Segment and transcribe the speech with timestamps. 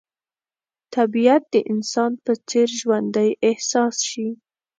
[0.95, 4.29] طبیعت د انسان په څېر ژوندی احساس شي.